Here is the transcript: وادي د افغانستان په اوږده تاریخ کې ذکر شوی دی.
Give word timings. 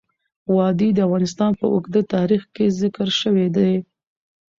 وادي 0.55 0.89
د 0.93 0.99
افغانستان 1.07 1.51
په 1.59 1.65
اوږده 1.73 2.01
تاریخ 2.15 2.43
کې 2.55 2.75
ذکر 2.81 3.07
شوی 3.21 3.47
دی. 3.55 3.73